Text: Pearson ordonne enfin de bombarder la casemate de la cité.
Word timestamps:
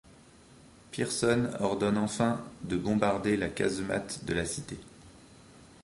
Pearson 0.91 1.51
ordonne 1.59 1.99
enfin 1.99 2.43
de 2.63 2.75
bombarder 2.75 3.37
la 3.37 3.49
casemate 3.49 4.25
de 4.25 4.33
la 4.33 4.45
cité. 4.45 4.79